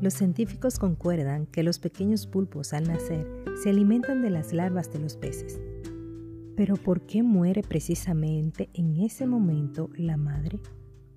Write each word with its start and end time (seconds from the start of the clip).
Los 0.00 0.14
científicos 0.14 0.78
concuerdan 0.78 1.44
que 1.44 1.62
los 1.62 1.78
pequeños 1.78 2.26
pulpos 2.26 2.72
al 2.72 2.84
nacer 2.84 3.26
se 3.62 3.68
alimentan 3.68 4.22
de 4.22 4.30
las 4.30 4.54
larvas 4.54 4.90
de 4.90 4.98
los 4.98 5.16
peces. 5.16 5.60
Pero 6.56 6.76
¿por 6.76 7.02
qué 7.02 7.22
muere 7.22 7.62
precisamente 7.62 8.70
en 8.72 8.96
ese 8.96 9.26
momento 9.26 9.90
la 9.94 10.16
madre? 10.16 10.58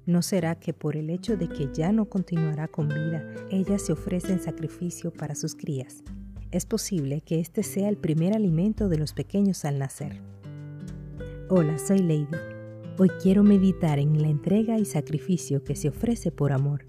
¿No 0.05 0.21
será 0.21 0.55
que 0.55 0.73
por 0.73 0.97
el 0.97 1.09
hecho 1.09 1.37
de 1.37 1.47
que 1.47 1.69
ya 1.73 1.93
no 1.93 2.09
continuará 2.09 2.67
con 2.67 2.89
vida, 2.89 3.25
ella 3.49 3.79
se 3.79 3.93
ofrece 3.93 4.33
en 4.33 4.41
sacrificio 4.41 5.13
para 5.13 5.33
sus 5.33 5.55
crías? 5.55 6.03
Es 6.51 6.65
posible 6.65 7.21
que 7.21 7.39
este 7.39 7.63
sea 7.63 7.87
el 7.87 7.95
primer 7.95 8.35
alimento 8.35 8.89
de 8.89 8.97
los 8.97 9.13
pequeños 9.13 9.63
al 9.63 9.79
nacer. 9.79 10.19
Hola, 11.49 11.77
soy 11.79 11.99
Lady. 11.99 12.37
Hoy 12.97 13.09
quiero 13.21 13.43
meditar 13.43 13.97
en 13.97 14.21
la 14.21 14.27
entrega 14.27 14.77
y 14.77 14.83
sacrificio 14.83 15.63
que 15.63 15.75
se 15.77 15.87
ofrece 15.87 16.31
por 16.31 16.51
amor. 16.51 16.85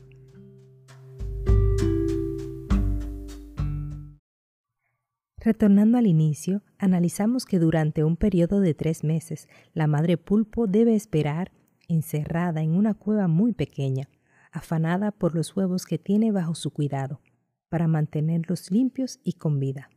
Retornando 5.45 5.99
al 5.99 6.07
inicio, 6.07 6.63
analizamos 6.79 7.45
que 7.45 7.59
durante 7.59 8.03
un 8.03 8.17
periodo 8.17 8.61
de 8.61 8.73
tres 8.73 9.05
meses, 9.05 9.47
la 9.75 9.87
madre 9.87 10.17
pulpo 10.17 10.67
debe 10.67 10.95
esperar 10.95 11.53
encerrada 11.87 12.63
en 12.63 12.75
una 12.75 12.95
cueva 12.95 13.29
muy 13.29 13.53
pequeña, 13.53 14.09
afanada 14.53 15.11
por 15.11 15.35
los 15.35 15.55
huevos 15.55 15.85
que 15.85 15.99
tiene 15.99 16.33
bajo 16.33 16.55
su 16.55 16.71
cuidado, 16.71 17.21
para 17.69 17.89
mantenerlos 17.89 18.71
limpios 18.71 19.21
y 19.23 19.35
con 19.35 19.61
vida. 19.61 19.91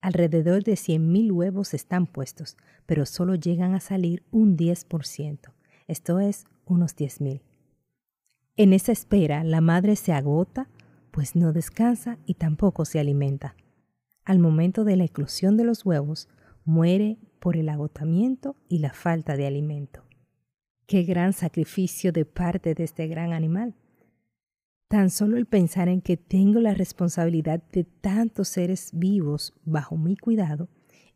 Alrededor 0.00 0.62
de 0.62 0.74
100.000 0.74 1.32
huevos 1.32 1.74
están 1.74 2.06
puestos, 2.06 2.56
pero 2.86 3.04
solo 3.04 3.34
llegan 3.34 3.74
a 3.74 3.80
salir 3.80 4.22
un 4.30 4.56
10%, 4.56 5.40
esto 5.88 6.20
es, 6.20 6.44
unos 6.66 6.94
10.000. 6.94 7.42
En 8.54 8.72
esa 8.72 8.92
espera, 8.92 9.42
la 9.42 9.60
madre 9.60 9.96
se 9.96 10.12
agota, 10.12 10.68
pues 11.10 11.34
no 11.34 11.52
descansa 11.52 12.18
y 12.26 12.34
tampoco 12.34 12.84
se 12.84 13.00
alimenta 13.00 13.56
al 14.24 14.38
momento 14.38 14.84
de 14.84 14.96
la 14.96 15.04
eclosión 15.04 15.56
de 15.56 15.64
los 15.64 15.84
huevos, 15.84 16.28
muere 16.64 17.18
por 17.40 17.56
el 17.56 17.68
agotamiento 17.68 18.56
y 18.68 18.78
la 18.78 18.92
falta 18.92 19.36
de 19.36 19.46
alimento. 19.46 20.04
Qué 20.86 21.02
gran 21.02 21.32
sacrificio 21.32 22.12
de 22.12 22.24
parte 22.24 22.74
de 22.74 22.84
este 22.84 23.06
gran 23.06 23.32
animal. 23.32 23.74
Tan 24.88 25.10
solo 25.10 25.38
el 25.38 25.46
pensar 25.46 25.88
en 25.88 26.02
que 26.02 26.16
tengo 26.16 26.60
la 26.60 26.74
responsabilidad 26.74 27.62
de 27.72 27.84
tantos 27.84 28.48
seres 28.48 28.90
vivos 28.92 29.54
bajo 29.64 29.96
mi 29.96 30.16
cuidado 30.16 30.68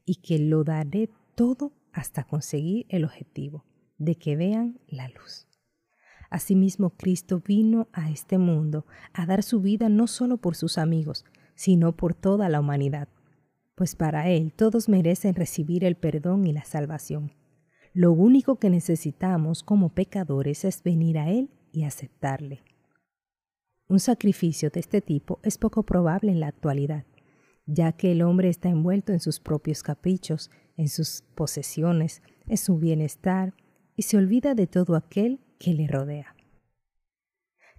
y 0.05 0.17
que 0.17 0.39
lo 0.39 0.65
daré 0.65 1.11
todo 1.35 1.73
hasta 1.93 2.25
conseguir 2.25 2.87
el 2.89 3.05
objetivo 3.05 3.65
de 3.99 4.17
que 4.17 4.37
vean 4.37 4.81
la 4.89 5.09
luz. 5.09 5.47
Asimismo, 6.31 6.91
Cristo 6.91 7.43
vino 7.47 7.89
a 7.93 8.11
este 8.11 8.39
mundo 8.39 8.87
a 9.13 9.27
dar 9.27 9.43
su 9.43 9.61
vida 9.61 9.89
no 9.89 10.07
solo 10.07 10.39
por 10.39 10.57
sus 10.57 10.79
amigos, 10.79 11.25
sino 11.57 11.97
por 11.97 12.15
toda 12.15 12.49
la 12.49 12.61
humanidad, 12.61 13.09
pues 13.75 13.97
para 13.97 14.29
Él 14.31 14.53
todos 14.53 14.89
merecen 14.89 15.35
recibir 15.35 15.85
el 15.85 15.97
perdón 15.97 16.47
y 16.47 16.53
la 16.53 16.65
salvación. 16.65 17.33
Lo 17.93 18.13
único 18.13 18.57
que 18.57 18.71
necesitamos 18.71 19.63
como 19.63 19.89
pecadores 19.89 20.65
es 20.65 20.83
venir 20.83 21.19
a 21.19 21.31
Él 21.31 21.51
y 21.73 21.85
aceptarle. 21.85 22.63
Un 23.89 24.01
sacrificio 24.01 24.71
de 24.71 24.81
este 24.81 25.01
tipo 25.01 25.41
es 25.43 25.59
poco 25.59 25.83
probable 25.83 26.31
en 26.31 26.41
la 26.41 26.49
actualidad, 26.49 27.05
ya 27.67 27.93
que 27.93 28.13
el 28.13 28.23
hombre 28.23 28.49
está 28.49 28.69
envuelto 28.69 29.13
en 29.13 29.21
sus 29.21 29.41
propios 29.41 29.83
caprichos, 29.83 30.51
en 30.77 30.89
sus 30.89 31.25
posesiones, 31.35 32.23
en 32.47 32.59
su 32.59 32.79
bienestar, 32.79 33.55
y 33.97 34.03
se 34.03 34.19
olvida 34.19 34.55
de 34.55 34.67
todo 34.67 34.95
aquel 34.95 35.41
que 35.59 35.73
le 35.73 35.87
rodea 35.87 36.36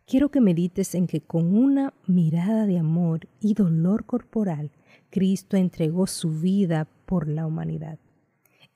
quiero 0.08 0.30
que 0.30 0.42
medites 0.42 0.96
en 0.96 1.06
que 1.06 1.22
con 1.22 1.56
una 1.56 1.94
mirada 2.08 2.66
de 2.66 2.80
amor 2.80 3.28
y 3.42 3.54
dolor 3.54 4.06
corporal, 4.06 4.72
Cristo 5.12 5.58
entregó 5.58 6.08
su 6.08 6.32
vida 6.32 6.88
por 7.06 7.28
la 7.28 7.46
humanidad, 7.46 8.00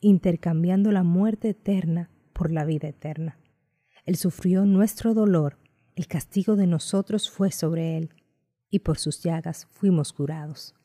intercambiando 0.02 0.92
la 0.92 1.04
muerte 1.04 1.50
eterna 1.50 2.10
por 2.34 2.52
la 2.52 2.66
vida 2.66 2.90
eterna. 2.90 3.40
Él 4.06 4.18
sufrió 4.18 4.66
nuestro 4.66 5.14
dolor, 5.14 5.58
el 5.96 6.08
castigo 6.08 6.56
de 6.56 6.68
nosotros 6.68 7.30
fue 7.30 7.52
sobre 7.52 7.98
él, 7.98 8.10
y 8.70 8.80
por 8.80 8.98
sus 8.98 9.22
llagas 9.24 9.68
fuimos 9.72 10.14
curados. 10.14 10.76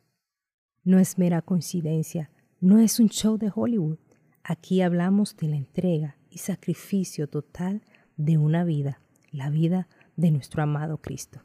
No 0.84 0.98
es 0.98 1.18
mera 1.18 1.42
coincidencia, 1.42 2.30
no 2.60 2.78
es 2.78 3.00
un 3.00 3.08
show 3.08 3.36
de 3.36 3.50
Hollywood. 3.52 3.98
Aquí 4.44 4.80
hablamos 4.80 5.36
de 5.36 5.48
la 5.48 5.56
entrega 5.56 6.16
y 6.30 6.38
sacrificio 6.38 7.28
total 7.28 7.82
de 8.16 8.38
una 8.38 8.64
vida, 8.64 9.00
la 9.32 9.50
vida 9.50 9.88
de 10.16 10.30
nuestro 10.30 10.62
amado 10.62 10.98
Cristo. 10.98 11.40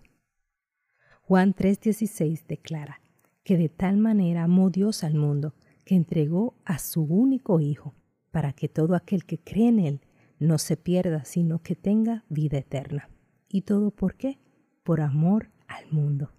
Juan 1.21 1.53
3:16 1.53 2.45
declara 2.47 3.01
que 3.43 3.57
de 3.57 3.69
tal 3.69 3.97
manera 3.97 4.43
amó 4.43 4.69
Dios 4.69 5.03
al 5.03 5.15
mundo 5.15 5.53
que 5.85 5.95
entregó 5.95 6.55
a 6.65 6.79
su 6.79 7.03
único 7.03 7.59
Hijo, 7.59 7.93
para 8.31 8.53
que 8.53 8.69
todo 8.69 8.95
aquel 8.95 9.25
que 9.25 9.39
cree 9.39 9.67
en 9.67 9.79
Él 9.79 10.01
no 10.39 10.57
se 10.57 10.77
pierda, 10.77 11.25
sino 11.25 11.61
que 11.61 11.75
tenga 11.75 12.23
vida 12.29 12.57
eterna. 12.57 13.09
¿Y 13.49 13.61
todo 13.61 13.91
por 13.91 14.15
qué? 14.15 14.39
Por 14.83 15.01
amor 15.01 15.51
al 15.67 15.91
mundo. 15.91 16.31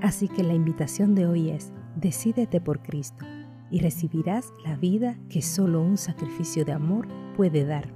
Así 0.00 0.28
que 0.28 0.42
la 0.42 0.54
invitación 0.54 1.14
de 1.14 1.26
hoy 1.26 1.50
es, 1.50 1.72
decídete 1.96 2.60
por 2.60 2.82
Cristo 2.82 3.24
y 3.72 3.80
recibirás 3.80 4.52
la 4.64 4.76
vida 4.76 5.18
que 5.28 5.42
solo 5.42 5.80
un 5.80 5.96
sacrificio 5.96 6.64
de 6.64 6.72
amor 6.72 7.08
puede 7.34 7.64
dar. 7.64 7.92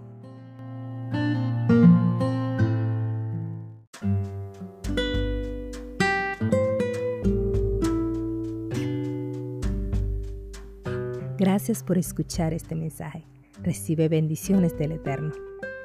Gracias 11.38 11.84
por 11.84 11.98
escuchar 11.98 12.54
este 12.54 12.74
mensaje. 12.74 13.24
Recibe 13.62 14.08
bendiciones 14.08 14.76
del 14.78 14.92
Eterno. 14.92 15.32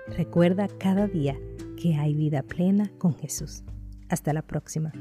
Recuerda 0.08 0.70
cada 0.80 1.08
día 1.08 1.38
que 1.76 1.96
hay 1.96 2.16
vida 2.16 2.42
plena 2.42 2.90
con 2.98 3.16
Jesús. 3.16 3.64
Hasta 4.08 4.32
la 4.32 4.42
próxima. 4.42 4.94